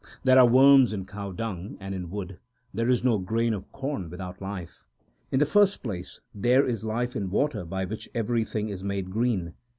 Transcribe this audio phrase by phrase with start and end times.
[0.23, 2.39] There are worms in cow dung 2 and in wood;
[2.73, 4.87] There is no grain of corn without life.
[5.31, 9.53] In the first place, there is life in water by which everything is made green.